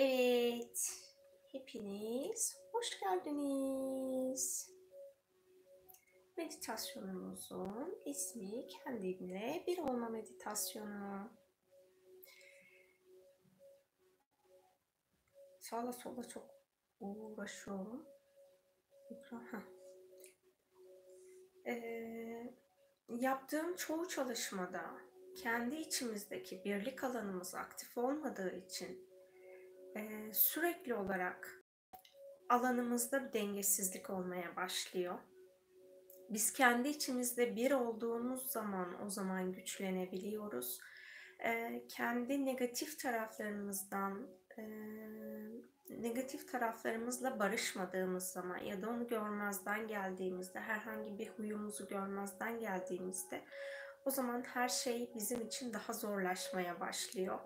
[0.00, 0.90] Evet,
[1.52, 4.70] hepiniz hoş geldiniz.
[6.36, 11.30] Meditasyonumuzun ismi kendimle bir olma meditasyonu.
[15.60, 16.50] Sağla sola çok
[17.00, 18.06] uğraşıyorum.
[21.66, 22.52] Ee,
[23.08, 24.84] yaptığım çoğu çalışmada
[25.36, 29.07] kendi içimizdeki birlik alanımız aktif olmadığı için
[29.96, 31.62] e, sürekli olarak
[32.48, 35.18] alanımızda bir dengesizlik olmaya başlıyor.
[36.30, 40.80] Biz kendi içimizde bir olduğumuz zaman o zaman güçlenebiliyoruz.
[41.44, 44.62] E, kendi negatif taraflarımızdan e,
[45.90, 53.44] negatif taraflarımızla barışmadığımız zaman ya da onu görmezden geldiğimizde herhangi bir huyumuzu görmezden geldiğimizde
[54.04, 57.38] o zaman her şey bizim için daha zorlaşmaya başlıyor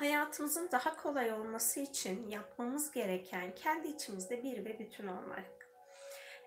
[0.00, 5.68] hayatımızın daha kolay olması için yapmamız gereken kendi içimizde bir ve bütün olmak.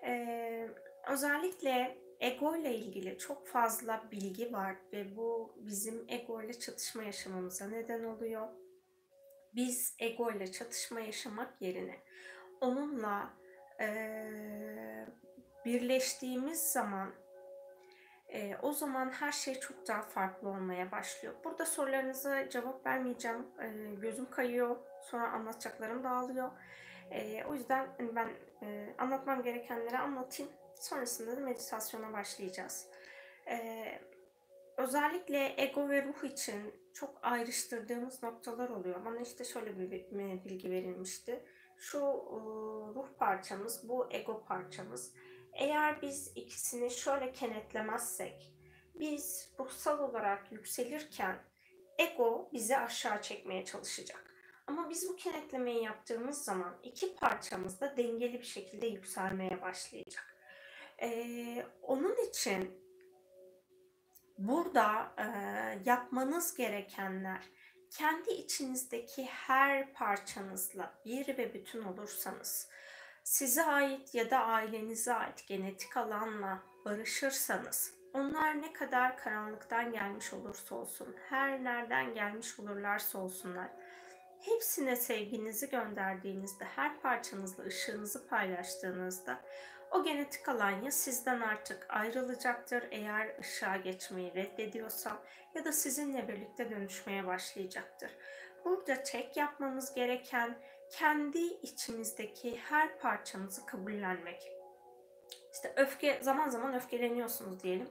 [0.02, 0.68] Ee,
[1.06, 7.68] özellikle ego ile ilgili çok fazla bilgi var ve bu bizim ego ile çatışma yaşamamıza
[7.68, 8.48] neden oluyor.
[9.54, 11.96] Biz ego ile çatışma yaşamak yerine
[12.60, 13.30] onunla
[13.80, 14.26] e,
[15.64, 17.12] birleştiğimiz zaman
[18.32, 21.34] e, o zaman her şey çok daha farklı olmaya başlıyor.
[21.44, 23.46] Burada sorularınıza cevap vermeyeceğim.
[23.62, 24.76] E, gözüm kayıyor.
[25.02, 26.50] Sonra anlatacaklarım dağılıyor.
[27.10, 28.28] E, o yüzden hani ben
[28.62, 30.52] e, anlatmam gerekenleri anlatayım.
[30.74, 32.86] Sonrasında da meditasyona başlayacağız.
[33.50, 33.84] E,
[34.76, 39.04] özellikle ego ve ruh için çok ayrıştırdığımız noktalar oluyor.
[39.04, 39.90] Bana işte şöyle bir
[40.44, 41.44] bilgi verilmişti.
[41.76, 42.36] Şu e,
[42.94, 45.14] ruh parçamız, bu ego parçamız
[45.58, 48.52] eğer biz ikisini şöyle kenetlemezsek,
[48.94, 51.36] biz ruhsal olarak yükselirken
[51.98, 54.24] ego bizi aşağı çekmeye çalışacak.
[54.66, 60.36] Ama biz bu kenetlemeyi yaptığımız zaman iki parçamız da dengeli bir şekilde yükselmeye başlayacak.
[61.02, 62.80] Ee, onun için
[64.38, 65.24] burada e,
[65.90, 67.42] yapmanız gerekenler
[67.90, 72.68] kendi içinizdeki her parçanızla bir ve bütün olursanız,
[73.28, 80.74] size ait ya da ailenize ait genetik alanla barışırsanız onlar ne kadar karanlıktan gelmiş olursa
[80.74, 83.68] olsun, her nereden gelmiş olurlarsa olsunlar,
[84.40, 89.40] hepsine sevginizi gönderdiğinizde, her parçanızla ışığınızı paylaştığınızda
[89.90, 95.22] o genetik alan ya sizden artık ayrılacaktır eğer ışığa geçmeyi reddediyorsa
[95.54, 98.10] ya da sizinle birlikte dönüşmeye başlayacaktır.
[98.64, 100.58] Burada tek yapmamız gereken
[100.92, 104.52] kendi içimizdeki her parçamızı kabullenmek.
[105.52, 107.88] İşte öfke, zaman zaman öfkeleniyorsunuz diyelim.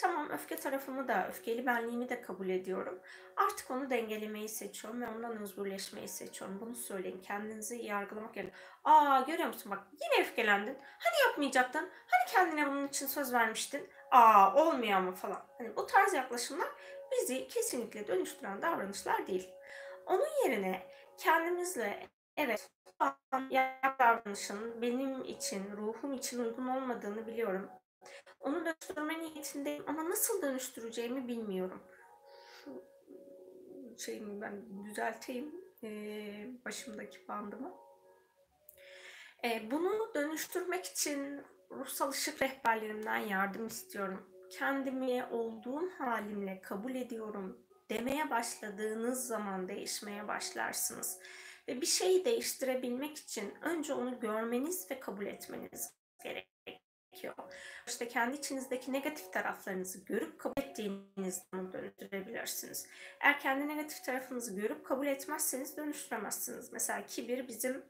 [0.00, 3.00] Tamam öfke tarafımı da, öfkeli benliğimi de kabul ediyorum.
[3.36, 6.60] Artık onu dengelemeyi seçiyorum ve ondan özgürleşmeyi seçiyorum.
[6.60, 7.22] Bunu söyleyin.
[7.22, 8.52] Kendinizi yargılamak yerine.
[8.84, 10.78] Aa görüyor musun bak yine öfkelendin.
[10.98, 11.90] Hani yapmayacaktın?
[12.06, 13.88] Hani kendine bunun için söz vermiştin?
[14.10, 15.46] Aa olmuyor ama falan.
[15.58, 16.68] Hani bu tarz yaklaşımlar
[17.12, 19.50] bizi kesinlikle dönüştüren davranışlar değil.
[20.06, 20.86] Onun yerine
[21.18, 22.06] kendimizle
[22.40, 22.70] Evet,
[23.00, 23.50] yaptığım
[23.98, 27.70] davranışın benim için, ruhum için uygun olmadığını biliyorum.
[28.40, 31.82] Onu dönüştürme niyetindeyim ama nasıl dönüştüreceğimi bilmiyorum.
[32.64, 32.84] Şu
[33.98, 37.74] şeyimi ben düzelteyim ee, başımdaki bandımı.
[39.44, 44.26] Ee, bunu dönüştürmek için ruhsal ışık rehberlerimden yardım istiyorum.
[44.50, 51.18] Kendimi olduğum halimle kabul ediyorum demeye başladığınız zaman değişmeye başlarsınız.
[51.68, 55.94] Ve bir şeyi değiştirebilmek için önce onu görmeniz ve kabul etmeniz
[56.24, 57.34] gerekiyor.
[57.86, 62.86] İşte kendi içinizdeki negatif taraflarınızı görüp kabul ettiğiniz zaman dönüştürebilirsiniz.
[63.20, 66.72] Eğer kendi negatif tarafınızı görüp kabul etmezseniz dönüştüremezsiniz.
[66.72, 67.84] Mesela kibir bizim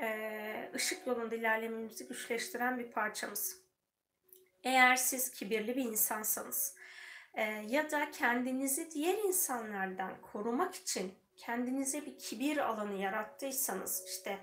[0.00, 3.60] e, ışık yolunda ilerlememizi güçleştiren bir parçamız.
[4.64, 6.76] Eğer siz kibirli bir insansanız
[7.34, 14.38] e, ya da kendinizi diğer insanlardan korumak için kendinize bir kibir alanı yarattıysanız işte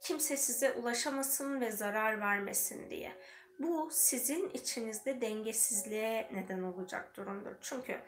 [0.00, 3.12] kimse size ulaşamasın ve zarar vermesin diye.
[3.58, 7.52] Bu sizin içinizde dengesizliğe neden olacak durumdur.
[7.60, 8.00] Çünkü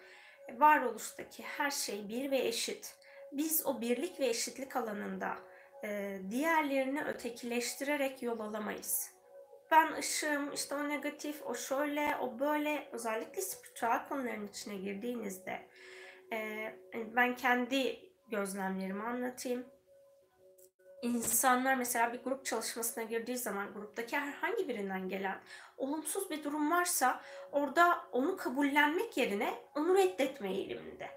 [0.59, 2.95] varoluştaki her şey bir ve eşit.
[3.33, 5.37] Biz o birlik ve eşitlik alanında
[5.85, 9.11] e, diğerlerini ötekileştirerek yol alamayız.
[9.71, 15.63] Ben ışığım, işte o negatif, o şöyle, o böyle özellikle spiritüel konuların içine girdiğinizde
[16.33, 19.67] e, ben kendi gözlemlerimi anlatayım.
[21.03, 25.41] İnsanlar mesela bir grup çalışmasına girdiği zaman gruptaki herhangi birinden gelen
[25.77, 27.21] olumsuz bir durum varsa
[27.53, 31.11] orada onu kabullenmek yerine onu reddetme eğiliminde.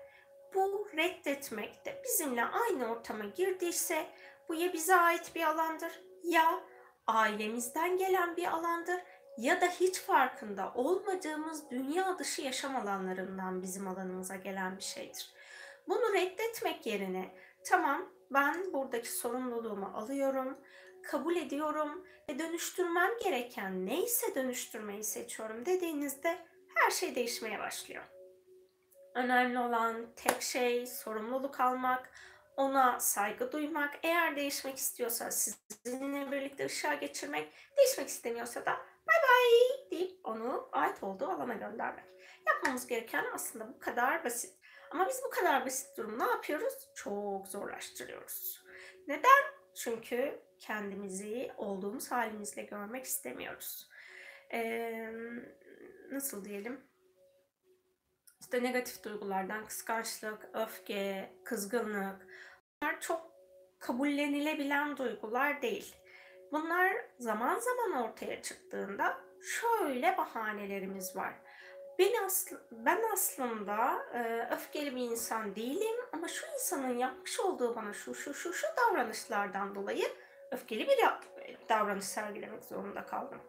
[0.55, 4.05] bu reddetmek de bizimle aynı ortama girdiyse
[4.49, 6.59] bu ya bize ait bir alandır ya
[7.07, 9.01] ailemizden gelen bir alandır
[9.37, 15.35] ya da hiç farkında olmadığımız dünya dışı yaşam alanlarından bizim alanımıza gelen bir şeydir.
[15.87, 20.57] Bunu reddetmek yerine tamam ben buradaki sorumluluğumu alıyorum,
[21.03, 26.37] kabul ediyorum ve dönüştürmem gereken neyse dönüştürmeyi seçiyorum dediğinizde
[26.75, 28.03] her şey değişmeye başlıyor.
[29.15, 32.11] Önemli olan tek şey sorumluluk almak,
[32.57, 33.99] ona saygı duymak.
[34.03, 38.71] Eğer değişmek istiyorsa sizinle birlikte ışığa geçirmek, değişmek istemiyorsa da
[39.07, 42.05] bay bay deyip onu ait olduğu alana göndermek.
[42.47, 44.53] Yapmamız gereken aslında bu kadar basit.
[44.91, 46.73] Ama biz bu kadar basit durum ne yapıyoruz?
[46.95, 48.63] Çok zorlaştırıyoruz.
[49.07, 49.43] Neden?
[49.75, 53.89] Çünkü kendimizi olduğumuz halimizle görmek istemiyoruz.
[54.53, 55.09] Ee,
[56.11, 56.81] nasıl diyelim?
[58.41, 62.27] İşte negatif duygulardan kıskançlık, öfke, kızgınlık
[62.81, 63.31] bunlar çok
[63.79, 65.95] kabullenilebilen duygular değil.
[66.51, 71.33] Bunlar zaman zaman ortaya çıktığında şöyle bahanelerimiz var.
[71.99, 77.93] Ben, asl ben aslında e, öfkeli bir insan değilim ama şu insanın yapmış olduğu bana
[77.93, 80.05] şu şu şu şu davranışlardan dolayı
[80.51, 80.97] öfkeli bir
[81.69, 83.41] davranış sergilemek zorunda kaldım.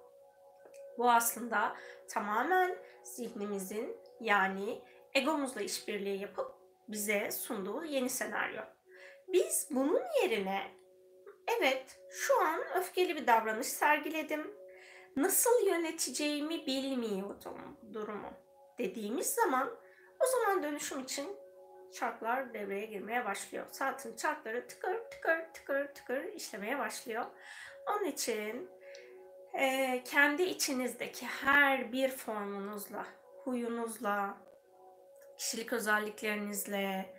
[0.98, 1.76] Bu aslında
[2.08, 4.82] tamamen zihnimizin yani
[5.14, 6.52] egomuzla işbirliği yapıp
[6.88, 8.62] bize sunduğu yeni senaryo.
[9.28, 10.70] Biz bunun yerine
[11.58, 14.56] evet şu an öfkeli bir davranış sergiledim.
[15.16, 18.30] Nasıl yöneteceğimi bilmiyordum durumu
[18.78, 19.70] dediğimiz zaman
[20.20, 21.36] o zaman dönüşüm için
[21.94, 23.66] çarklar devreye girmeye başlıyor.
[23.70, 27.24] Saatin çarkları tıkır tıkır tıkır tıkır işlemeye başlıyor.
[27.90, 28.70] Onun için
[29.54, 33.06] e, kendi içinizdeki her bir formunuzla,
[33.44, 34.36] huyunuzla,
[35.38, 37.14] kişilik özelliklerinizle,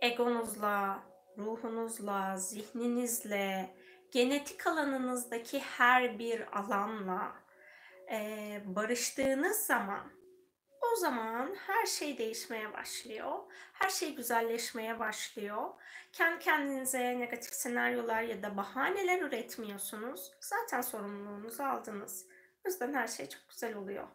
[0.00, 1.02] egonuzla,
[1.38, 3.74] ruhunuzla, zihninizle,
[4.12, 7.32] genetik alanınızdaki her bir alanla
[8.10, 10.12] e, barıştığınız zaman
[10.92, 13.38] o zaman her şey değişmeye başlıyor.
[13.72, 15.70] Her şey güzelleşmeye başlıyor.
[16.12, 20.30] Kendi kendinize negatif senaryolar ya da bahaneler üretmiyorsunuz.
[20.40, 22.26] Zaten sorumluluğunuzu aldınız.
[22.66, 24.08] O yüzden her şey çok güzel oluyor.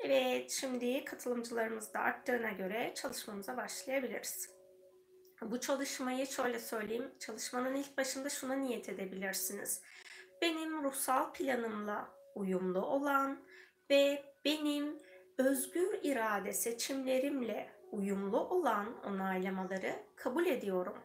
[0.00, 4.59] Evet, şimdi katılımcılarımız da arttığına göre çalışmamıza başlayabiliriz.
[5.42, 7.10] Bu çalışmayı şöyle söyleyeyim.
[7.18, 9.82] Çalışmanın ilk başında şuna niyet edebilirsiniz.
[10.42, 13.38] Benim ruhsal planımla uyumlu olan
[13.90, 14.98] ve benim
[15.38, 20.96] özgür irade seçimlerimle uyumlu olan onaylamaları kabul ediyorum.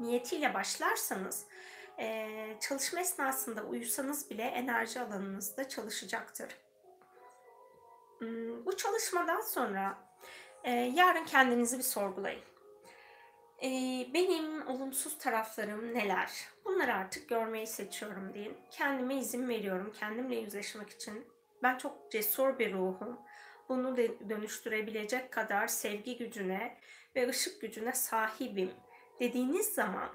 [0.00, 1.46] Niyetiyle başlarsanız
[2.60, 6.56] çalışma esnasında uyusanız bile enerji alanınızda çalışacaktır.
[8.18, 9.98] Hmm, bu çalışmadan sonra
[10.94, 12.49] yarın kendinizi bir sorgulayın.
[14.14, 16.30] Benim olumsuz taraflarım neler?
[16.64, 18.56] Bunları artık görmeyi seçiyorum deyin.
[18.70, 21.26] Kendime izin veriyorum kendimle yüzleşmek için.
[21.62, 23.20] Ben çok cesur bir ruhum
[23.68, 23.96] bunu
[24.28, 26.76] dönüştürebilecek kadar sevgi gücüne
[27.16, 28.72] ve ışık gücüne sahibim
[29.20, 30.08] dediğiniz zaman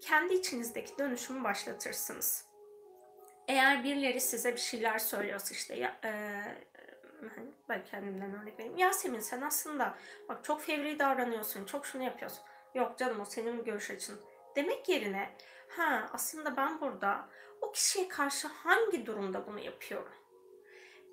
[0.00, 2.46] kendi içinizdeki dönüşümü başlatırsınız.
[3.48, 6.10] Eğer birileri size bir şeyler söylüyorsa işte ya, e,
[7.68, 8.76] ben kendimden örnek vereyim.
[8.76, 12.44] Yasemin sen aslında bak çok fevri davranıyorsun, çok şunu yapıyorsun.
[12.76, 14.20] Yok canım o senin görüş açın.
[14.56, 15.36] Demek yerine
[15.68, 17.28] ha aslında ben burada
[17.60, 20.12] o kişiye karşı hangi durumda bunu yapıyorum?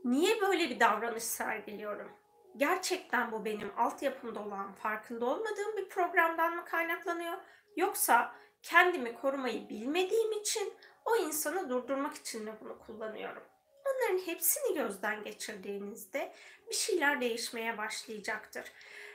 [0.04, 2.12] niye böyle bir davranış sergiliyorum?
[2.58, 7.38] Gerçekten bu benim altyapımda olan, farkında olmadığım bir programdan mı kaynaklanıyor?
[7.76, 10.74] Yoksa kendimi korumayı bilmediğim için
[11.06, 13.44] o insanı durdurmak için mi bunu kullanıyorum?
[13.86, 16.34] Onların hepsini gözden geçirdiğinizde
[16.70, 18.72] bir şeyler değişmeye başlayacaktır.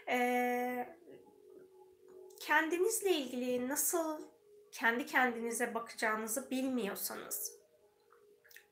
[0.08, 0.96] Ee,
[2.38, 4.22] kendinizle ilgili nasıl
[4.72, 7.52] kendi kendinize bakacağınızı bilmiyorsanız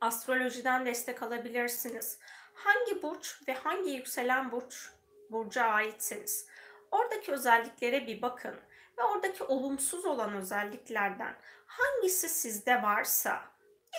[0.01, 2.19] astrolojiden destek alabilirsiniz.
[2.55, 4.91] Hangi burç ve hangi yükselen burç
[5.31, 6.47] burca aitseniz
[6.91, 8.55] oradaki özelliklere bir bakın
[8.99, 11.35] ve oradaki olumsuz olan özelliklerden
[11.67, 13.45] hangisi sizde varsa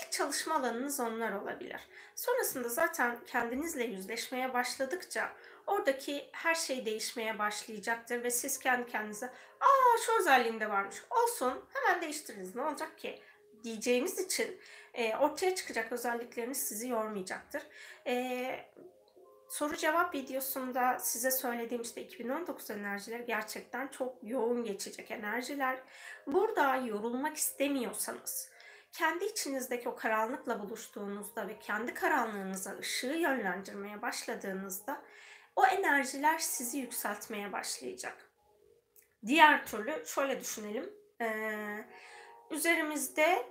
[0.03, 1.81] ilk çalışma alanınız onlar olabilir.
[2.15, 5.31] Sonrasında zaten kendinizle yüzleşmeye başladıkça
[5.67, 9.25] oradaki her şey değişmeye başlayacaktır ve siz kendi kendinize
[9.59, 13.21] aa şu özelliğinde varmış olsun hemen değiştiririz ne olacak ki
[13.63, 14.59] diyeceğiniz için
[14.93, 17.63] e, ortaya çıkacak özellikleriniz sizi yormayacaktır.
[18.07, 18.65] E,
[19.49, 25.77] soru cevap videosunda size söylediğim işte 2019 enerjileri gerçekten çok yoğun geçecek enerjiler.
[26.27, 28.49] Burada yorulmak istemiyorsanız,
[28.93, 35.01] kendi içinizdeki o karanlıkla buluştuğunuzda ve kendi karanlığınıza ışığı yönlendirmeye başladığınızda
[35.57, 38.31] o enerjiler sizi yükseltmeye başlayacak.
[39.25, 40.93] Diğer türlü şöyle düşünelim.
[41.21, 41.85] Ee,
[42.51, 43.45] üzerimizde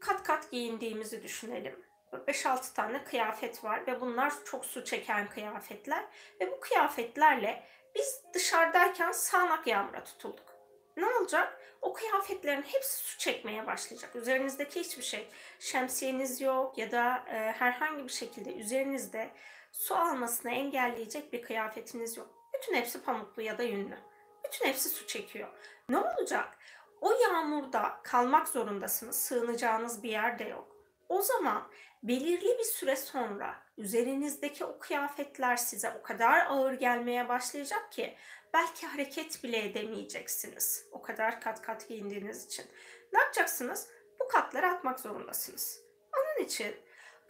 [0.00, 1.84] kat kat giyindiğimizi düşünelim.
[2.12, 6.04] 5-6 tane kıyafet var ve bunlar çok su çeken kıyafetler.
[6.40, 7.64] Ve bu kıyafetlerle
[7.94, 10.54] biz dışarıdayken sağanak yağmura tutulduk.
[10.96, 11.60] Ne olacak?
[11.82, 14.16] O kıyafetlerin hepsi su çekmeye başlayacak.
[14.16, 19.30] Üzerinizdeki hiçbir şey, şemsiyeniz yok ya da e, herhangi bir şekilde üzerinizde
[19.72, 22.30] su almasını engelleyecek bir kıyafetiniz yok.
[22.54, 23.98] Bütün hepsi pamuklu ya da yünlü.
[24.44, 25.48] Bütün hepsi su çekiyor.
[25.88, 26.58] Ne olacak?
[27.00, 29.16] O yağmurda kalmak zorundasınız.
[29.16, 30.76] Sığınacağınız bir yer de yok.
[31.08, 31.68] O zaman
[32.02, 38.16] belirli bir süre sonra üzerinizdeki o kıyafetler size o kadar ağır gelmeye başlayacak ki
[38.54, 40.86] belki hareket bile edemeyeceksiniz.
[40.92, 42.66] O kadar kat kat giyindiğiniz için.
[43.12, 43.88] Ne yapacaksınız?
[44.20, 45.80] Bu katları atmak zorundasınız.
[46.16, 46.76] Onun için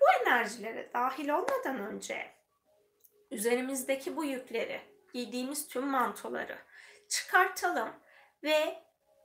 [0.00, 2.30] bu enerjilere dahil olmadan önce
[3.30, 4.80] üzerimizdeki bu yükleri,
[5.12, 6.58] giydiğimiz tüm mantoları
[7.08, 7.88] çıkartalım
[8.42, 8.82] ve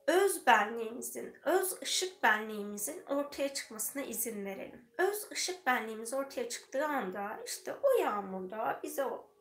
[0.07, 4.85] öz benliğimizin, öz ışık benliğimizin ortaya çıkmasına izin verelim.
[4.97, 9.31] Öz ışık benliğimiz ortaya çıktığı anda işte o yağmurda bize o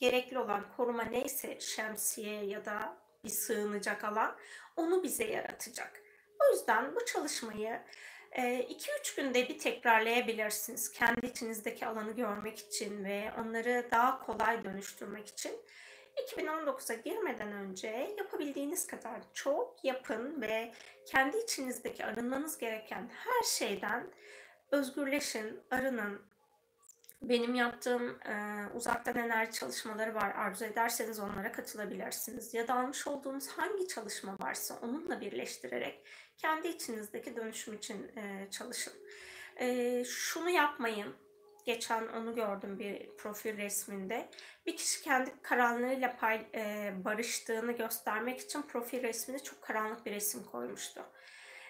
[0.00, 4.36] gerekli olan koruma neyse şemsiye ya da bir sığınacak alan
[4.76, 6.02] onu bize yaratacak.
[6.40, 7.82] O yüzden bu çalışmayı
[8.32, 10.92] 2-3 günde bir tekrarlayabilirsiniz.
[10.92, 15.52] Kendi içinizdeki alanı görmek için ve onları daha kolay dönüştürmek için.
[16.26, 20.72] 2019'a girmeden önce yapabildiğiniz kadar çok yapın ve
[21.06, 24.10] kendi içinizdeki arınmanız gereken her şeyden
[24.70, 26.22] özgürleşin, arının.
[27.22, 30.30] Benim yaptığım e, uzaktan enerji çalışmaları var.
[30.30, 32.54] Arzu ederseniz onlara katılabilirsiniz.
[32.54, 36.06] Ya da almış olduğunuz hangi çalışma varsa onunla birleştirerek
[36.36, 38.92] kendi içinizdeki dönüşüm için e, çalışın.
[39.56, 41.14] E, şunu yapmayın
[41.68, 44.28] Geçen onu gördüm bir profil resminde.
[44.66, 50.44] Bir kişi kendi karanlığıyla pay, e, barıştığını göstermek için profil resminde çok karanlık bir resim
[50.44, 51.04] koymuştu.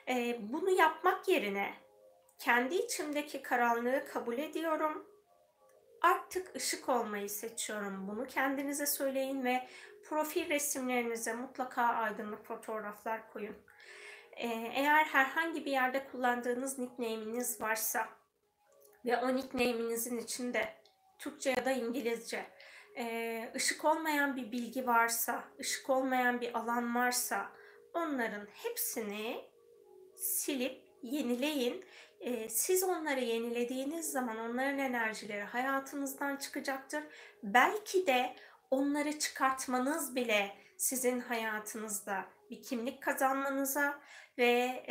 [0.08, 1.74] E, bunu yapmak yerine
[2.38, 5.06] kendi içimdeki karanlığı kabul ediyorum.
[6.02, 8.08] Artık ışık olmayı seçiyorum.
[8.08, 9.68] Bunu kendinize söyleyin ve
[10.04, 13.56] profil resimlerinize mutlaka aydınlık fotoğraflar koyun.
[14.32, 18.08] Ee, eğer herhangi bir yerde kullandığınız nickname'iniz varsa
[19.04, 20.74] ve o nickname'inizin içinde
[21.18, 22.46] Türkçe ya da İngilizce
[22.96, 27.52] e, ışık olmayan bir bilgi varsa, ışık olmayan bir alan varsa
[27.94, 29.44] onların hepsini
[30.16, 31.84] silip yenileyin.
[32.48, 37.02] Siz onları yenilediğiniz zaman onların enerjileri hayatınızdan çıkacaktır.
[37.42, 38.36] Belki de
[38.70, 44.00] onları çıkartmanız bile sizin hayatınızda bir kimlik kazanmanıza
[44.38, 44.84] ve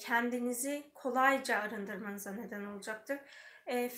[0.00, 3.18] kendinizi kolayca arındırmanıza neden olacaktır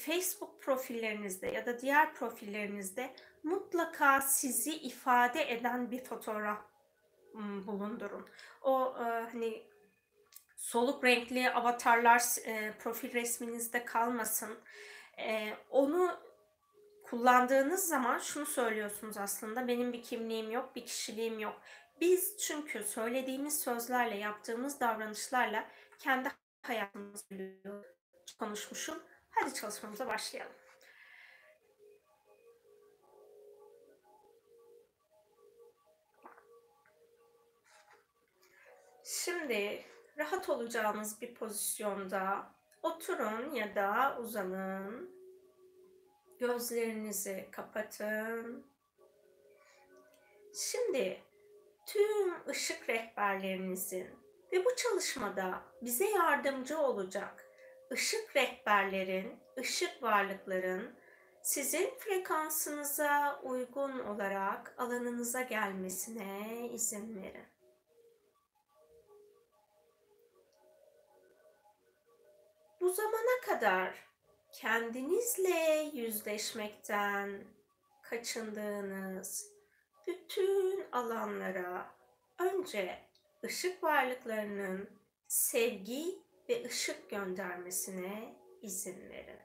[0.07, 6.59] Facebook profillerinizde ya da diğer profillerinizde mutlaka sizi ifade eden bir fotoğraf
[7.67, 8.27] bulundurun.
[8.63, 8.95] O
[9.33, 9.70] hani
[10.61, 14.59] soluk renkli avatarlar e, profil resminizde kalmasın.
[15.19, 16.21] E, onu
[17.05, 21.61] kullandığınız zaman şunu söylüyorsunuz aslında benim bir kimliğim yok, bir kişiliğim yok.
[22.01, 26.29] Biz çünkü söylediğimiz sözlerle, yaptığımız davranışlarla kendi
[26.63, 27.25] hayatımızı
[28.39, 30.53] konuşmuşum Hadi çalışmamıza başlayalım.
[39.05, 39.85] Şimdi
[40.19, 42.53] rahat olacağınız bir pozisyonda
[42.83, 45.21] oturun ya da uzanın.
[46.39, 48.67] Gözlerinizi kapatın.
[50.55, 51.23] Şimdi
[51.87, 54.09] tüm ışık rehberlerinizin
[54.53, 57.51] ve bu çalışmada bize yardımcı olacak
[57.93, 60.95] ışık rehberlerin, ışık varlıkların
[61.43, 67.60] sizin frekansınıza uygun olarak alanınıza gelmesine izin verin.
[72.81, 74.09] Bu zamana kadar
[74.53, 77.45] kendinizle yüzleşmekten
[78.03, 79.53] kaçındığınız
[80.07, 81.91] bütün alanlara
[82.39, 82.99] önce
[83.45, 84.91] ışık varlıklarının
[85.29, 86.19] sevgi
[86.49, 89.41] ve ışık göndermesine izin verin.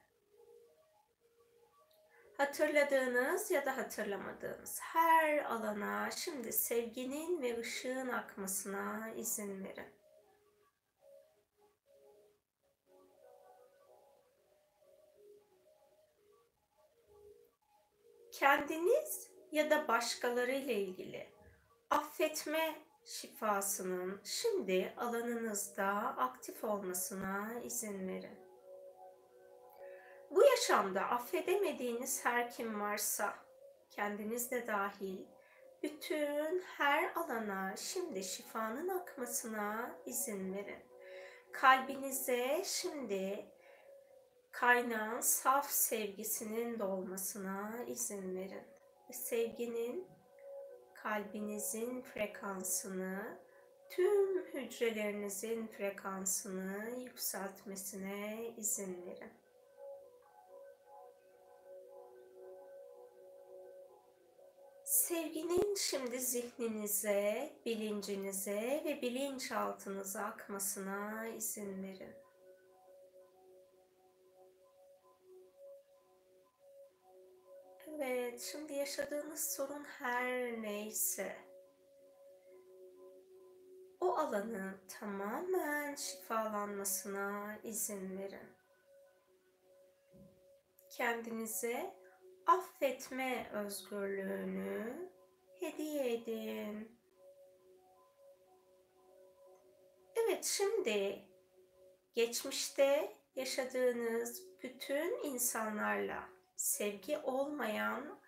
[2.37, 10.04] Hatırladığınız ya da hatırlamadığınız her alana şimdi sevginin ve ışığın akmasına izin verin.
[18.39, 21.29] Kendiniz ya da başkaları ile ilgili
[21.89, 22.75] affetme
[23.05, 25.85] şifasının şimdi alanınızda
[26.17, 28.39] aktif olmasına izin verin.
[30.31, 33.33] Bu yaşamda affedemediğiniz her kim varsa,
[33.91, 35.25] kendiniz de dahil,
[35.83, 40.83] bütün her alana şimdi şifanın akmasına izin verin.
[41.51, 43.45] Kalbinize şimdi
[44.55, 48.63] kaynağın saf sevgisinin dolmasına izin verin.
[49.09, 50.07] Ve sevginin
[50.93, 53.39] kalbinizin frekansını,
[53.89, 59.33] tüm hücrelerinizin frekansını yükseltmesine izin verin.
[64.83, 72.24] Sevginin şimdi zihninize, bilincinize ve bilinçaltınıza akmasına izin verin.
[78.35, 81.35] Evet, şimdi yaşadığınız sorun her neyse
[83.99, 88.49] o alanı tamamen şifalanmasına izin verin.
[90.89, 91.95] Kendinize
[92.45, 95.09] affetme özgürlüğünü
[95.59, 96.99] hediye edin.
[100.15, 101.21] Evet, şimdi
[102.13, 106.23] geçmişte yaşadığınız bütün insanlarla
[106.55, 108.24] sevgi olmayan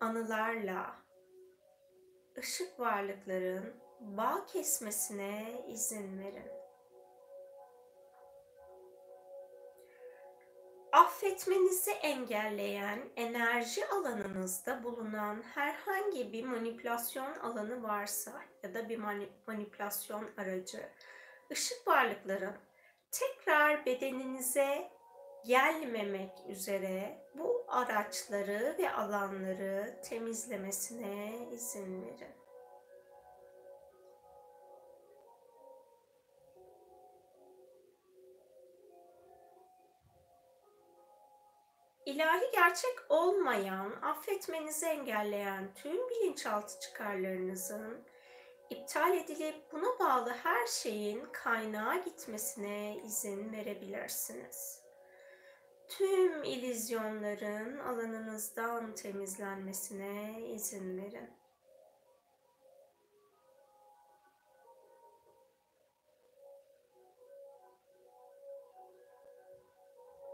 [0.00, 0.96] anılarla
[2.38, 6.60] ışık varlıkların bağ kesmesine izin verin.
[10.92, 18.98] Affetmenizi engelleyen enerji alanınızda bulunan herhangi bir manipülasyon alanı varsa ya da bir
[19.46, 20.88] manipülasyon aracı,
[21.52, 22.54] ışık varlıkların
[23.10, 24.90] tekrar bedeninize
[25.46, 32.40] gelmemek üzere bu araçları ve alanları temizlemesine izin verin.
[42.06, 48.04] İlahi gerçek olmayan, affetmenizi engelleyen tüm bilinçaltı çıkarlarınızın
[48.70, 54.79] iptal edilip buna bağlı her şeyin kaynağa gitmesine izin verebilirsiniz.
[55.90, 61.30] Tüm ilizyonların alanınızdan temizlenmesine izin verin.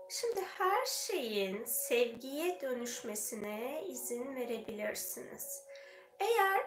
[0.08, 5.62] Şimdi her şeyin sevgiye dönüşmesine izin verebilirsiniz.
[6.20, 6.60] Eğer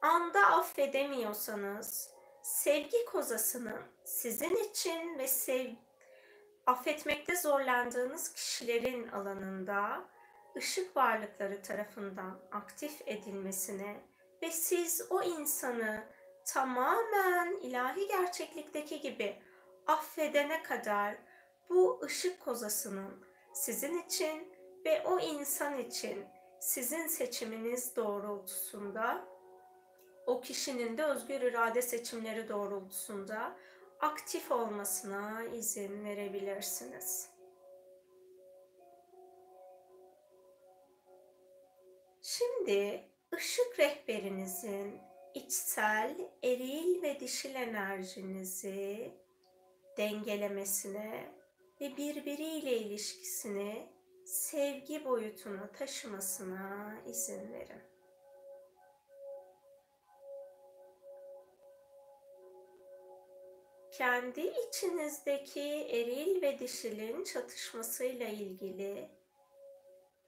[0.00, 2.10] anda affedemiyorsanız
[2.42, 5.70] sevgi kozasının sizin için ve sev
[6.66, 10.04] affetmekte zorlandığınız kişilerin alanında
[10.56, 14.00] ışık varlıkları tarafından aktif edilmesine
[14.42, 16.04] ve siz o insanı
[16.46, 19.42] tamamen ilahi gerçeklikteki gibi
[19.86, 21.16] affedene kadar
[21.68, 23.24] bu ışık kozasının
[23.54, 26.24] sizin için ve o insan için
[26.60, 29.24] sizin seçiminiz doğrultusunda
[30.26, 33.56] o kişinin de özgür irade seçimleri doğrultusunda
[34.00, 37.30] aktif olmasına izin verebilirsiniz.
[42.22, 45.00] Şimdi ışık rehberinizin
[45.34, 49.12] içsel, eril ve dişil enerjinizi
[49.96, 51.34] dengelemesine
[51.80, 53.88] ve birbiriyle ilişkisini
[54.24, 57.93] sevgi boyutuna taşımasına izin verin.
[63.98, 69.08] Kendi içinizdeki eril ve dişilin çatışmasıyla ilgili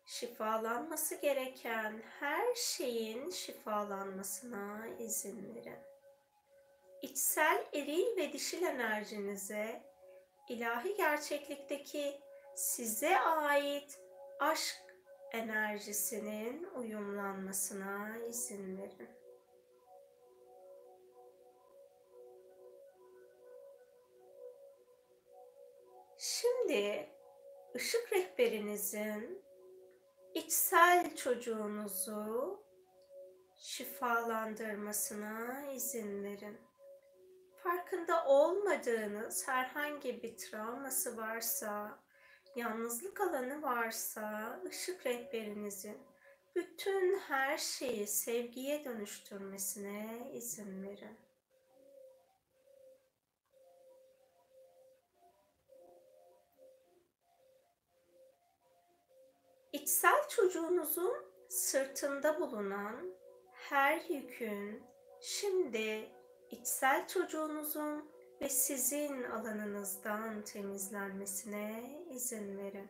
[0.05, 5.79] şifalanması gereken her şeyin şifalanmasına izin verin.
[7.02, 9.83] İçsel eril ve dişil enerjinize
[10.48, 12.20] ilahi gerçeklikteki
[12.55, 14.00] size ait
[14.40, 14.76] aşk
[15.33, 19.25] enerjisinin uyumlanmasına izin verin.
[26.18, 27.09] Şimdi
[27.74, 29.44] ışık rehberinizin
[30.35, 32.61] içsel çocuğunuzu
[33.57, 36.59] şifalandırmasına izin verin
[37.62, 41.98] farkında olmadığınız herhangi bir travması varsa,
[42.57, 45.98] yalnızlık alanı varsa ışık rehberinizin
[46.57, 51.25] bütün her şeyi sevgiye dönüştürmesine izin verin.
[59.87, 61.14] İçsel çocuğunuzun
[61.49, 63.14] sırtında bulunan
[63.53, 64.83] her yükün
[65.20, 66.11] şimdi
[66.51, 72.88] içsel çocuğunuzun ve sizin alanınızdan temizlenmesine izin verin.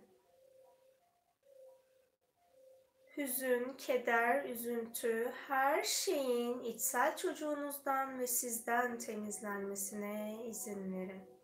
[3.17, 11.36] hüzün, keder, üzüntü, her şeyin içsel çocuğunuzdan ve sizden temizlenmesine izin verin.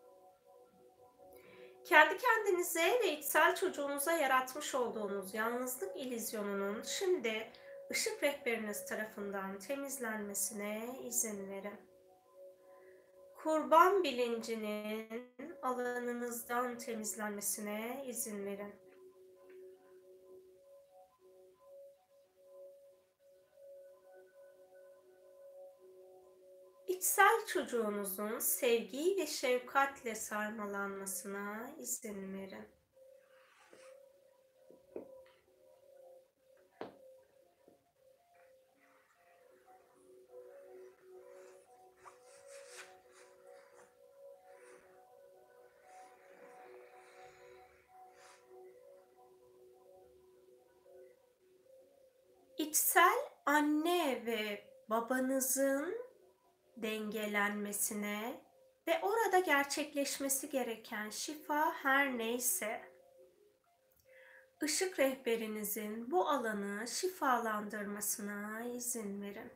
[1.85, 7.51] Kendi kendinize ve içsel çocuğunuza yaratmış olduğunuz yalnızlık ilizyonunun şimdi
[7.91, 11.81] ışık rehberiniz tarafından temizlenmesine izin verin.
[13.37, 15.27] Kurban bilincinin
[15.63, 18.82] alanınızdan temizlenmesine izin verin.
[27.03, 32.69] İçsel çocuğunuzun sevgi ve şefkatle sarmalanmasına izin verin.
[52.59, 56.12] İçsel anne ve babanızın
[56.83, 58.41] dengelenmesine
[58.87, 62.81] ve orada gerçekleşmesi gereken şifa her neyse
[64.63, 69.53] ışık rehberinizin bu alanı şifalandırmasına izin verin.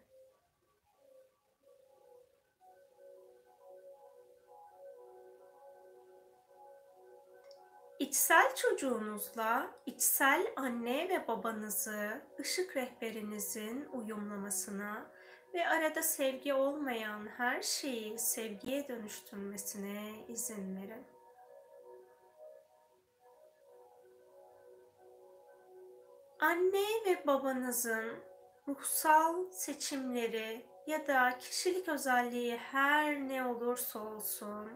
[7.98, 15.15] İçsel çocuğunuzla içsel anne ve babanızı ışık rehberinizin uyumlamasına
[15.54, 21.06] ve arada sevgi olmayan her şeyi sevgiye dönüştürmesine izin verin.
[26.40, 28.14] Anne ve babanızın
[28.68, 34.70] ruhsal seçimleri ya da kişilik özelliği her ne olursa olsun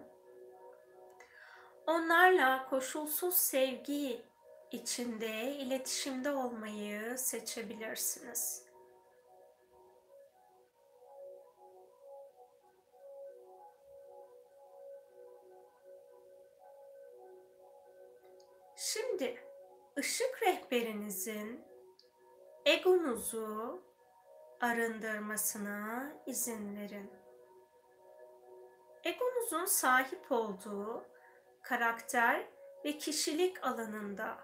[1.86, 4.22] onlarla koşulsuz sevgi
[4.70, 8.69] içinde iletişimde olmayı seçebilirsiniz.
[18.92, 19.44] Şimdi
[19.98, 21.64] ışık rehberinizin
[22.64, 23.82] egonuzu
[24.60, 27.10] arındırmasına izin verin.
[29.04, 31.04] Egonuzun sahip olduğu
[31.62, 32.46] karakter
[32.84, 34.38] ve kişilik alanında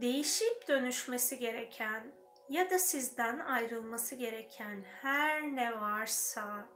[0.00, 2.12] değişip dönüşmesi gereken
[2.48, 6.66] ya da sizden ayrılması gereken her ne varsa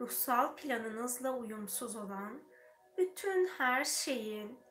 [0.00, 2.42] ruhsal planınızla uyumsuz olan
[2.98, 4.64] bütün her şeyin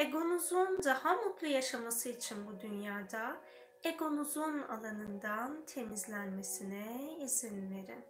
[0.00, 3.36] Egonuzun daha mutlu yaşaması için bu dünyada
[3.84, 8.04] egonuzun alanından temizlenmesine izin verin.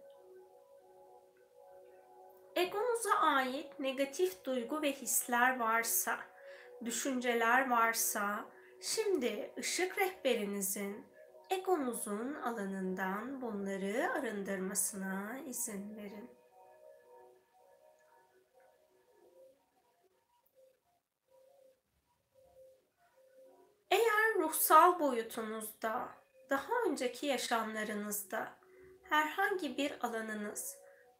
[2.55, 6.19] Egonuza ait negatif duygu ve hisler varsa,
[6.85, 8.45] düşünceler varsa,
[8.81, 11.05] şimdi ışık rehberinizin
[11.49, 16.40] egonuzun alanından bunları arındırmasına izin verin.
[24.41, 26.09] Ruhsal boyutunuzda,
[26.49, 28.53] daha önceki yaşamlarınızda
[29.09, 30.75] herhangi bir alanınız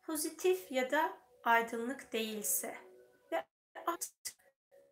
[0.05, 2.77] pozitif ya da aydınlık değilse
[3.31, 3.45] ve
[3.85, 4.35] artık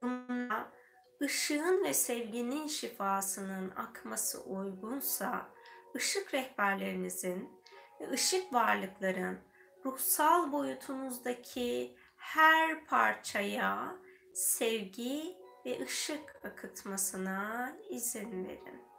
[0.02, 0.72] bununla
[1.22, 5.50] ışığın ve sevginin şifasının akması uygunsa
[5.96, 7.50] ışık rehberlerinizin
[8.02, 9.40] ve ışık varlıkların
[9.86, 13.96] ruhsal boyutunuzdaki her parçaya
[14.34, 18.90] sevgi ve ışık akıtmasına izin verin.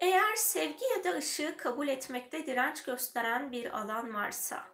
[0.00, 4.64] Eğer sevgi ya da ışığı kabul etmekte direnç gösteren bir alan varsa,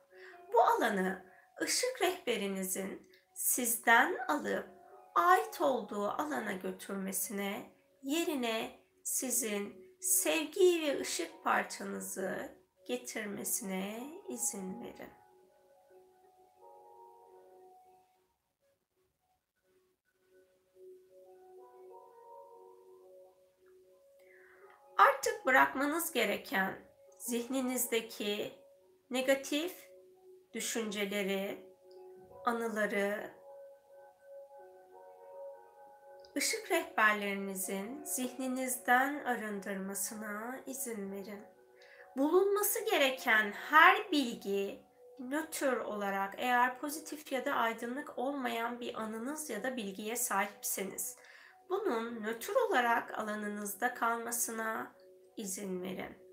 [0.53, 1.25] bu alanı
[1.62, 4.69] ışık rehberinizin sizden alıp
[5.15, 15.26] ait olduğu alana götürmesine, yerine sizin sevgi ve ışık parçanızı getirmesine izin verin.
[25.47, 26.75] Bırakmanız gereken
[27.19, 28.53] zihninizdeki
[29.11, 29.91] negatif
[30.53, 31.67] düşünceleri,
[32.45, 33.31] anıları,
[36.37, 41.41] ışık rehberlerinizin zihninizden arındırmasına izin verin.
[42.17, 44.87] Bulunması gereken her bilgi
[45.19, 51.17] nötr olarak eğer pozitif ya da aydınlık olmayan bir anınız ya da bilgiye sahipseniz
[51.69, 54.93] bunun nötr olarak alanınızda kalmasına
[55.37, 56.27] izin verin.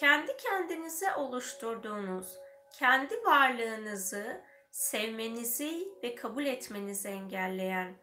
[0.00, 2.38] Kendi kendinize oluşturduğunuz
[2.72, 7.94] kendi varlığınızı sevmenizi ve kabul etmenizi engelleyen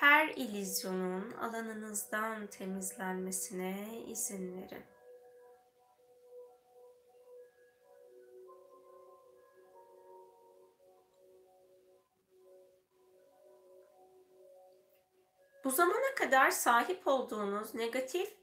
[0.00, 4.84] her ilizyonun alanınızdan temizlenmesine izin verin.
[15.70, 18.34] Bu zamana kadar sahip olduğunuz negatif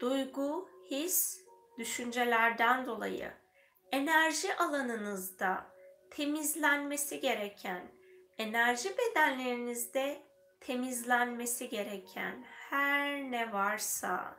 [0.00, 1.44] duygu, his,
[1.78, 3.32] düşüncelerden dolayı
[3.92, 5.66] enerji alanınızda
[6.10, 7.82] temizlenmesi gereken,
[8.38, 10.22] enerji bedenlerinizde
[10.60, 14.36] temizlenmesi gereken her ne varsa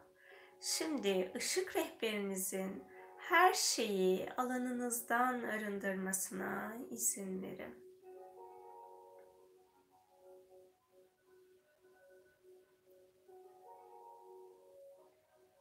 [0.61, 2.83] şimdi ışık rehberinizin
[3.17, 7.85] her şeyi alanınızdan arındırmasına izin verin.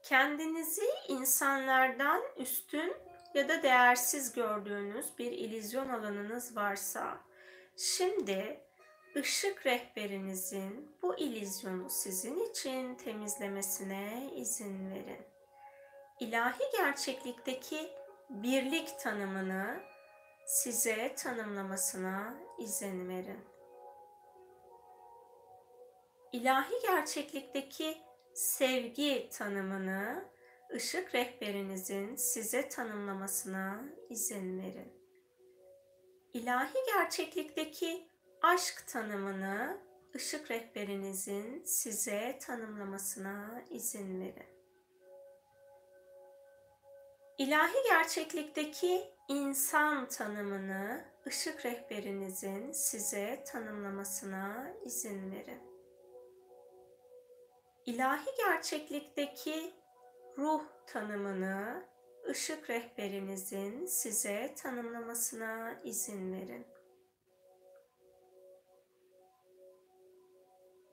[0.04, 2.96] Kendinizi insanlardan üstün
[3.34, 7.18] ya da değersiz gördüğünüz bir ilizyon alanınız varsa,
[7.76, 8.60] şimdi
[9.16, 15.26] ışık rehberinizin bu ilizyonu sizin için temizlemesine izin verin.
[16.20, 17.90] İlahi gerçeklikteki
[18.30, 19.80] birlik tanımını
[20.46, 23.44] size tanımlamasına izin verin.
[26.32, 28.02] İlahi gerçeklikteki
[28.34, 30.24] sevgi tanımını
[30.74, 34.92] ışık rehberinizin size tanımlamasına izin verin.
[36.32, 38.08] İlahi gerçeklikteki
[38.42, 39.78] aşk tanımını
[40.14, 44.54] ışık rehberinizin size tanımlamasına izin verin.
[47.38, 55.73] İlahi gerçeklikteki insan tanımını ışık rehberinizin size tanımlamasına izin verin.
[57.86, 59.74] İlahi gerçeklikteki
[60.38, 61.84] ruh tanımını
[62.28, 66.66] ışık rehberinizin size tanımlamasına izin verin.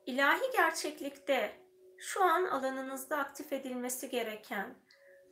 [0.06, 1.52] İlahi gerçeklikte
[1.98, 4.76] şu an alanınızda aktif edilmesi gereken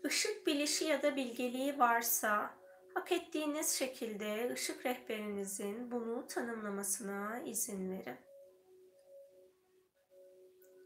[0.06, 2.54] ışık bilişi ya da bilgeliği varsa
[2.94, 8.29] hak ettiğiniz şekilde ışık rehberinizin bunu tanımlamasına izin verin.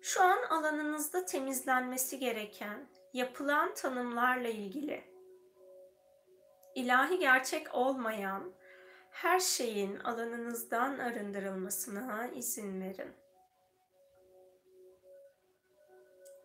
[0.03, 5.03] Şu an alanınızda temizlenmesi gereken yapılan tanımlarla ilgili
[6.75, 8.53] ilahi gerçek olmayan
[9.11, 13.13] her şeyin alanınızdan arındırılmasına izin verin.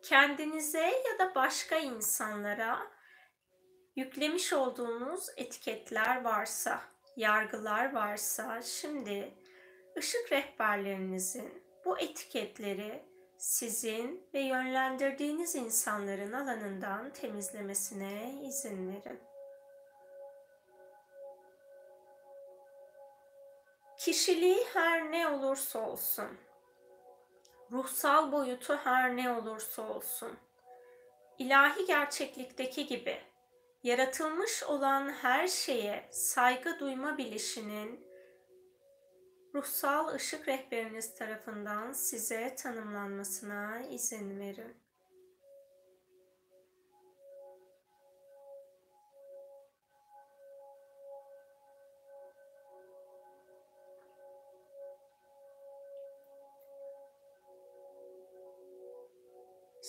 [0.03, 2.79] Kendinize ya da başka insanlara
[3.97, 6.83] yüklemiş olduğunuz etiketler varsa,
[7.17, 9.35] yargılar varsa şimdi
[9.97, 13.08] ışık rehberlerinizin bu etiketleri
[13.39, 19.21] sizin ve yönlendirdiğiniz insanların alanından temizlemesine izin verin.
[23.99, 26.29] Kişiliği her ne olursa olsun,
[27.73, 30.39] ruhsal boyutu her ne olursa olsun,
[31.39, 33.21] ilahi gerçeklikteki gibi
[33.83, 38.08] yaratılmış olan her şeye saygı duyma bilişinin
[39.55, 44.77] ruhsal ışık rehberiniz tarafından size tanımlanmasına izin verin.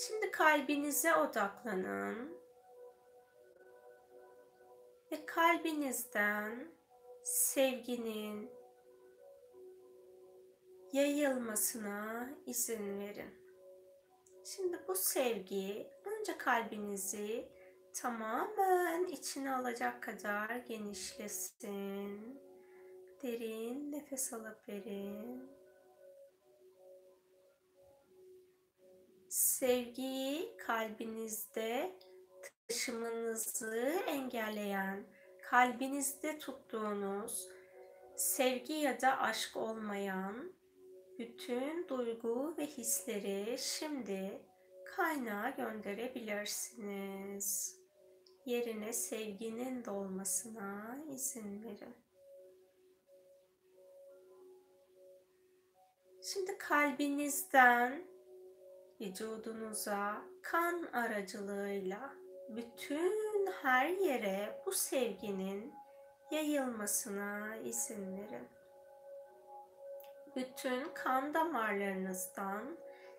[0.07, 2.37] Şimdi kalbinize odaklanın
[5.11, 6.71] ve kalbinizden
[7.23, 8.58] sevginin,
[10.93, 13.39] yayılmasına izin verin.
[14.43, 17.49] Şimdi bu sevgi önce kalbinizi
[17.93, 22.39] tamamen içine alacak kadar genişlesin.
[23.23, 25.49] Derin nefes alıp verin.
[29.29, 31.95] Sevgiyi kalbinizde
[32.67, 35.03] taşımanızı engelleyen,
[35.41, 37.49] kalbinizde tuttuğunuz
[38.15, 40.58] sevgi ya da aşk olmayan
[41.19, 44.41] bütün duygu ve hisleri şimdi
[44.85, 47.79] kaynağa gönderebilirsiniz.
[48.45, 51.95] Yerine sevginin dolmasına izin verin.
[56.21, 58.03] Şimdi kalbinizden
[59.01, 62.13] vücudunuza kan aracılığıyla
[62.49, 65.73] bütün her yere bu sevginin
[66.31, 68.58] yayılmasına izin verin
[70.39, 72.77] bütün kan damarlarınızdan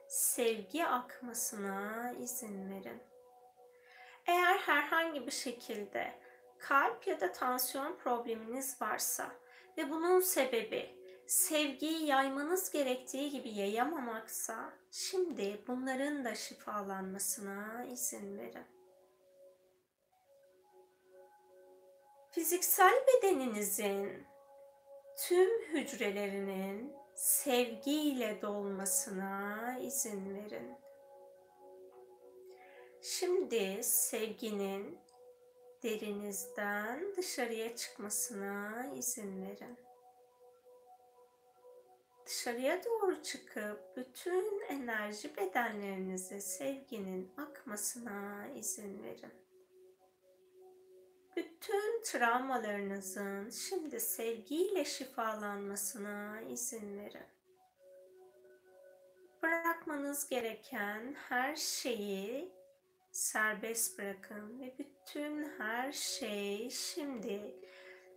[0.08, 3.02] sevgi akmasına izin verin.
[4.26, 6.14] Eğer herhangi bir şekilde
[6.58, 9.26] kalp ya da tansiyon probleminiz varsa
[9.78, 18.66] ve bunun sebebi sevgiyi yaymanız gerektiği gibi yayamamaksa şimdi bunların da şifalanmasına izin verin.
[22.30, 24.26] Fiziksel bedeninizin
[25.28, 30.78] tüm hücrelerinin sevgiyle dolmasına izin verin.
[33.02, 34.98] Şimdi sevginin
[35.82, 39.78] derinizden dışarıya çıkmasına izin verin.
[42.26, 49.49] Dışarıya doğru çıkıp bütün enerji bedenlerinize sevginin akmasına izin verin.
[51.60, 57.26] Bütün travmalarınızın şimdi sevgiyle şifalanmasına izin verin.
[59.42, 62.52] Bırakmanız gereken her şeyi
[63.12, 67.54] serbest bırakın ve bütün her şey şimdi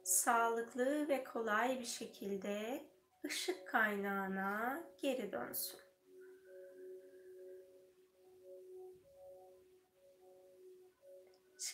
[0.03, 2.83] sağlıklı ve kolay bir şekilde
[3.25, 5.82] ışık kaynağına geri dönsün.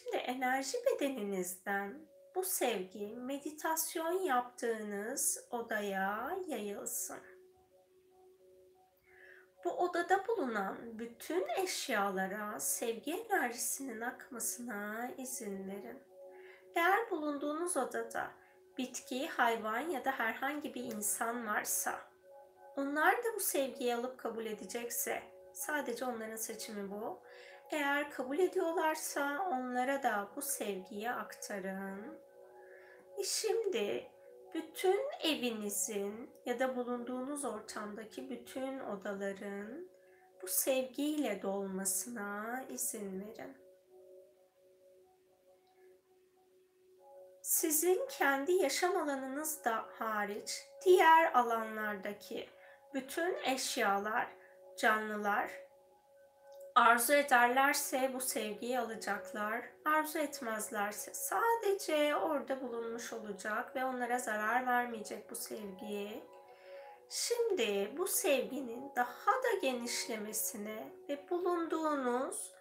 [0.09, 7.19] Şimdi enerji bedeninizden bu sevgi meditasyon yaptığınız odaya yayılsın.
[9.65, 15.99] Bu odada bulunan bütün eşyalara sevgi enerjisinin akmasına izin verin.
[16.75, 18.31] Eğer bulunduğunuz odada
[18.77, 21.99] bitki, hayvan ya da herhangi bir insan varsa,
[22.77, 27.19] onlar da bu sevgiyi alıp kabul edecekse, sadece onların seçimi bu.
[27.71, 32.19] Eğer kabul ediyorlarsa onlara da bu sevgiyi aktarın.
[33.17, 34.07] E şimdi
[34.53, 39.89] bütün evinizin ya da bulunduğunuz ortamdaki bütün odaların
[40.41, 43.57] bu sevgiyle dolmasına izin verin.
[47.41, 52.49] Sizin kendi yaşam alanınız da hariç diğer alanlardaki
[52.93, 54.27] bütün eşyalar,
[54.77, 55.68] canlılar
[56.75, 59.61] Arzu ederlerse bu sevgiyi alacaklar.
[59.85, 66.23] Arzu etmezlerse sadece orada bulunmuş olacak ve onlara zarar vermeyecek bu sevgiyi.
[67.09, 72.51] Şimdi bu sevginin daha da genişlemesine ve bulunduğunuz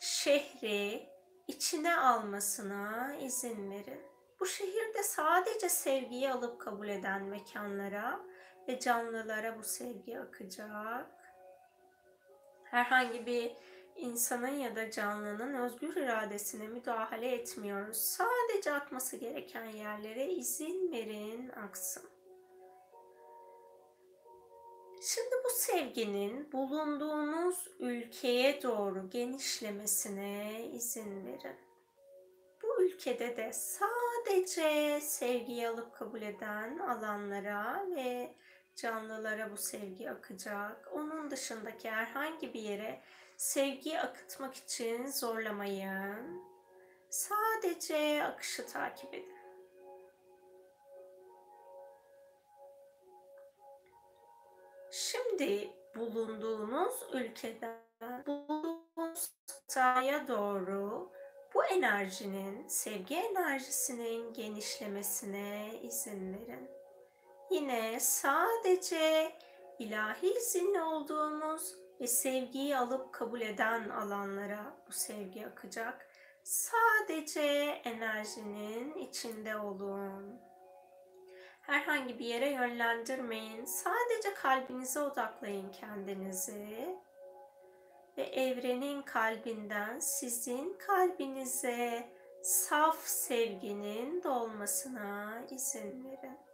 [0.00, 1.08] şehri
[1.46, 4.00] içine almasına izin verin.
[4.40, 8.20] Bu şehirde sadece sevgiyi alıp kabul eden mekanlara
[8.68, 11.17] ve canlılara bu sevgi akacak
[12.70, 13.52] herhangi bir
[13.96, 17.96] insanın ya da canlının özgür iradesine müdahale etmiyoruz.
[17.96, 22.02] Sadece akması gereken yerlere izin verin aksın.
[25.02, 31.56] Şimdi bu sevginin bulunduğunuz ülkeye doğru genişlemesine izin verin.
[32.62, 38.34] Bu ülkede de sadece sevgiyi alıp kabul eden alanlara ve
[38.78, 40.88] canlılara bu sevgi akacak.
[40.92, 43.02] Onun dışındaki herhangi bir yere
[43.36, 46.42] sevgiyi akıtmak için zorlamayın.
[47.10, 49.38] Sadece akışı takip edin.
[54.90, 57.78] Şimdi bulunduğunuz ülkeden
[58.26, 59.32] bulunduğunuz
[59.68, 61.12] sahaya doğru
[61.54, 66.77] bu enerjinin, sevgi enerjisinin genişlemesine izin verin.
[67.50, 69.32] Yine sadece
[69.78, 76.08] ilahi izinli olduğumuz ve sevgiyi alıp kabul eden alanlara bu sevgi akacak.
[76.42, 77.40] Sadece
[77.84, 80.40] enerjinin içinde olun.
[81.60, 83.64] Herhangi bir yere yönlendirmeyin.
[83.64, 86.98] Sadece kalbinize odaklayın kendinizi.
[88.16, 92.08] Ve evrenin kalbinden sizin kalbinize
[92.42, 96.47] saf sevginin dolmasına izin verin.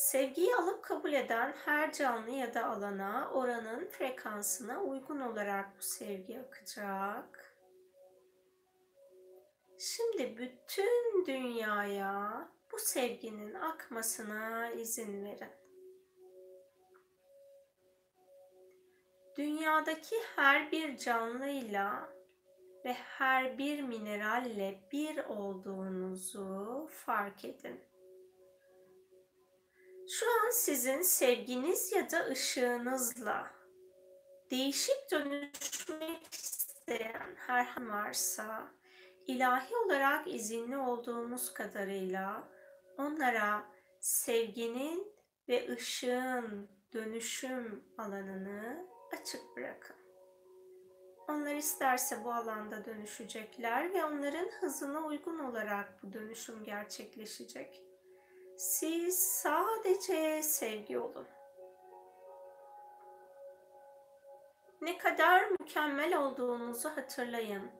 [0.00, 6.40] Sevgiyi alıp kabul eden her canlı ya da alana oranın frekansına uygun olarak bu sevgi
[6.40, 7.56] akacak.
[9.78, 15.52] Şimdi bütün dünyaya bu sevginin akmasına izin verin.
[19.36, 22.12] Dünyadaki her bir canlıyla
[22.84, 27.89] ve her bir mineralle bir olduğunuzu fark edin.
[30.10, 33.50] Şu an sizin sevginiz ya da ışığınızla
[34.50, 38.68] değişip dönüşmek isteyen herhangi varsa
[39.26, 42.48] ilahi olarak izinli olduğumuz kadarıyla
[42.98, 43.64] onlara
[44.00, 45.12] sevginin
[45.48, 49.96] ve ışığın dönüşüm alanını açık bırakın.
[51.28, 57.89] Onlar isterse bu alanda dönüşecekler ve onların hızına uygun olarak bu dönüşüm gerçekleşecek.
[58.60, 61.26] Siz sadece sevgi olun.
[64.80, 67.70] Ne kadar mükemmel olduğunuzu hatırlayın.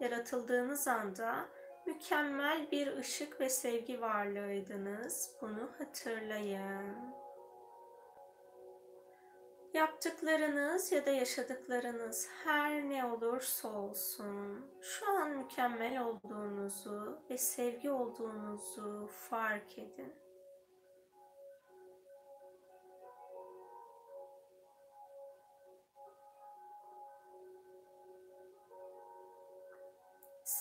[0.00, 1.48] Yaratıldığınız anda
[1.86, 5.36] mükemmel bir ışık ve sevgi varlığıydınız.
[5.40, 7.14] Bunu hatırlayın.
[9.74, 19.06] Yaptıklarınız ya da yaşadıklarınız her ne olursa olsun şu an mükemmel olduğunuzu ve sevgi olduğunuzu
[19.06, 20.25] fark edin.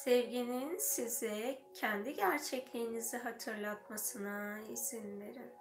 [0.05, 5.51] Sevginin size kendi gerçekliğinizi hatırlatmasına izin verin.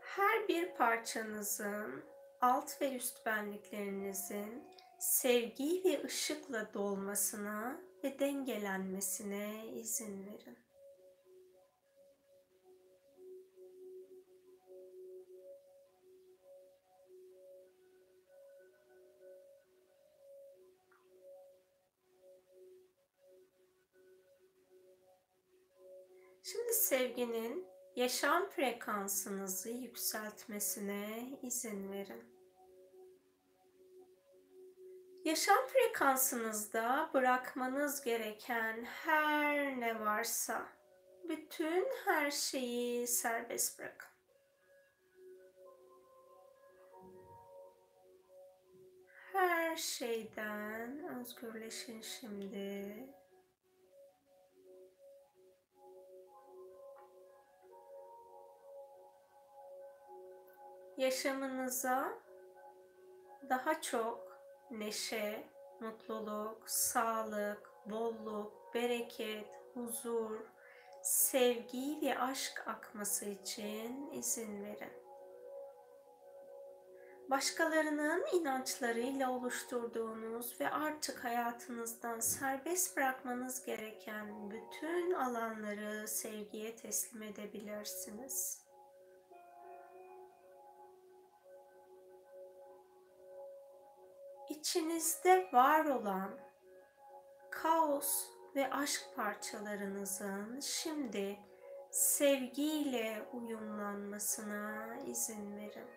[0.00, 2.04] Her bir parçanızın,
[2.40, 4.64] alt ve üst benliklerinizin
[4.98, 10.63] sevgi ve ışıkla dolmasına ve dengelenmesine izin verin.
[26.94, 27.66] Sevginin
[27.96, 32.24] yaşam frekansınızı yükseltmesine izin verin.
[35.24, 40.68] Yaşam frekansınızda bırakmanız gereken her ne varsa
[41.28, 44.10] bütün her şeyi serbest bırakın.
[49.32, 53.23] Her şeyden özgürleşin şimdi.
[60.96, 62.12] Yaşamınıza
[63.48, 64.38] daha çok
[64.70, 65.44] neşe,
[65.80, 70.40] mutluluk, sağlık, bolluk, bereket, huzur,
[71.02, 75.04] sevgi ve aşk akması için izin verin.
[77.30, 88.63] Başkalarının inançlarıyla oluşturduğunuz ve artık hayatınızdan serbest bırakmanız gereken bütün alanları sevgiye teslim edebilirsiniz.
[94.48, 96.30] İçinizde var olan
[97.50, 98.24] kaos
[98.56, 101.38] ve aşk parçalarınızın şimdi
[101.90, 105.88] sevgiyle uyumlanmasına izin verin.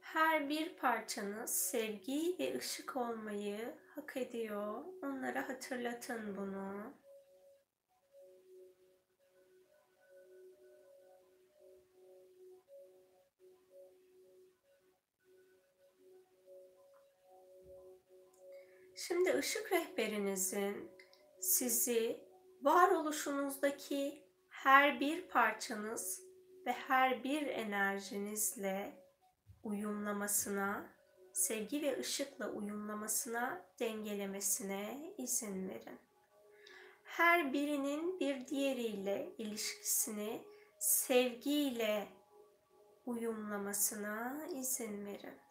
[0.00, 4.84] Her bir parçanız sevgi ve ışık olmayı hak ediyor.
[5.02, 6.99] Onlara hatırlatın bunu.
[19.10, 20.90] Şimdi ışık rehberinizin
[21.40, 22.20] sizi
[22.62, 26.22] varoluşunuzdaki her bir parçanız
[26.66, 28.92] ve her bir enerjinizle
[29.62, 30.86] uyumlamasına,
[31.32, 35.98] sevgi ve ışıkla uyumlamasına, dengelemesine izin verin.
[37.04, 40.42] Her birinin bir diğeriyle ilişkisini
[40.78, 42.08] sevgiyle
[43.06, 45.49] uyumlamasına izin verin.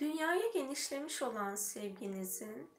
[0.00, 2.70] Dünyaya genişlemiş olan sevginizin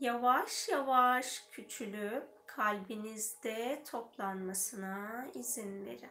[0.00, 6.10] yavaş yavaş küçülüp kalbinizde toplanmasına izin verin.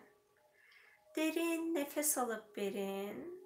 [1.16, 3.42] Derin nefes alıp verin.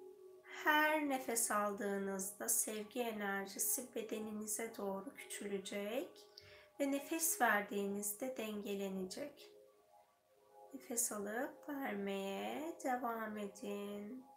[0.64, 6.08] Her nefes aldığınızda sevgi enerjisi bedeninize doğru küçülecek
[6.80, 9.50] ve nefes verdiğinizde dengelenecek.
[10.74, 14.31] Nefes alıp vermeye devam edin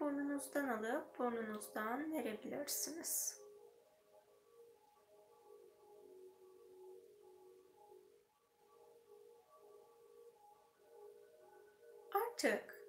[0.00, 3.40] burnunuzdan alıp burnunuzdan verebilirsiniz.
[12.14, 12.84] Artık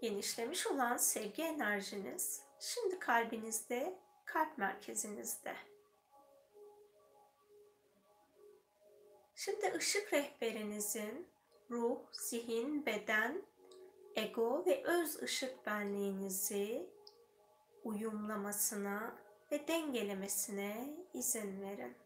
[0.00, 5.56] genişlemiş olan sevgi enerjiniz şimdi kalbinizde, kalp merkezinizde.
[9.34, 11.28] Şimdi ışık rehberinizin
[11.70, 13.42] ruh, zihin, beden
[14.16, 16.90] ego ve öz ışık benliğinizi
[17.84, 19.14] uyumlamasına
[19.52, 21.96] ve dengelemesine izin verin.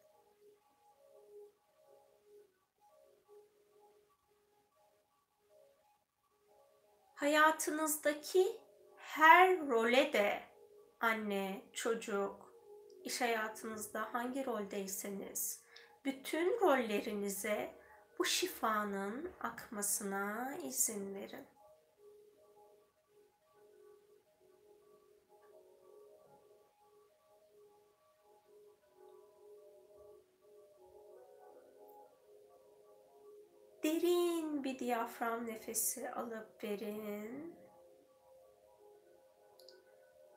[7.15, 8.61] Hayatınızdaki
[8.97, 10.43] her role de
[11.01, 12.53] anne, çocuk,
[13.05, 15.67] iş hayatınızda hangi roldeyseniz
[16.05, 17.75] bütün rollerinize
[18.19, 21.56] bu şifanın akmasına izin verin.
[34.67, 37.55] Bir diyafram nefesi alıp verin.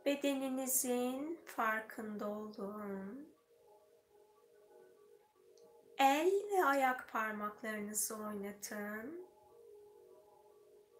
[0.06, 3.30] Bedeninizin farkında olun.
[5.98, 9.28] El ve ayak parmaklarınızı oynatın.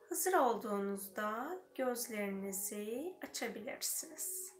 [0.10, 4.54] Hazır olduğunuzda gözlerinizi açabilirsiniz.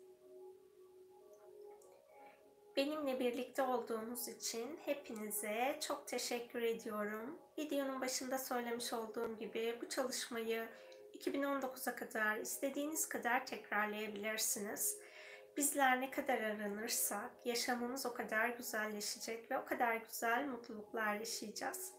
[2.76, 7.40] Benimle birlikte olduğunuz için hepinize çok teşekkür ediyorum.
[7.60, 10.68] Videonun başında söylemiş olduğum gibi bu çalışmayı
[11.14, 14.98] 2019'a kadar istediğiniz kadar tekrarlayabilirsiniz.
[15.58, 21.92] Bizler ne kadar aranırsak yaşamımız o kadar güzelleşecek ve o kadar güzel mutluluklar yaşayacağız.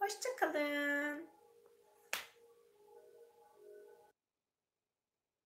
[0.00, 1.28] Hoşçakalın.